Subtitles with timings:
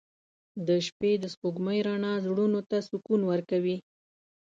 [0.67, 3.77] •د شپې د سپوږمۍ رڼا زړونو ته سکون ورکوي.